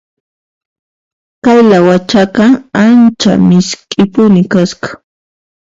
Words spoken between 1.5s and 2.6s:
lawachaqa